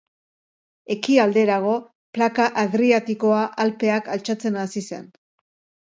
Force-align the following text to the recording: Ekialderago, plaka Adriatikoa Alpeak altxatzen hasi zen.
Ekialderago, 0.95 1.75
plaka 2.19 2.49
Adriatikoa 2.65 3.45
Alpeak 3.67 4.13
altxatzen 4.19 4.63
hasi 4.67 4.89
zen. 4.93 5.11